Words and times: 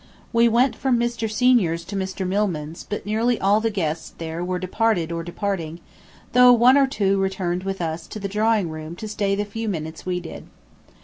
We 0.33 0.49
went 0.49 0.75
from 0.75 0.97
Mr. 0.97 1.29
Senior's 1.31 1.85
to 1.85 1.95
Mr. 1.95 2.27
Milman's, 2.27 2.83
but 2.83 3.05
nearly 3.05 3.39
all 3.39 3.61
the 3.61 3.69
guests 3.69 4.15
there 4.17 4.43
were 4.43 4.57
departed 4.57 5.11
or 5.11 5.21
departing, 5.23 5.79
though 6.33 6.51
one 6.53 6.75
or 6.75 6.87
two 6.87 7.19
returned 7.19 7.61
with 7.61 7.79
us 7.83 8.07
to 8.07 8.19
the 8.19 8.27
drawing 8.27 8.69
room 8.71 8.95
to 8.95 9.07
stay 9.07 9.35
the 9.35 9.45
few 9.45 9.69
minutes 9.69 10.03
we 10.03 10.19
did. 10.19 10.47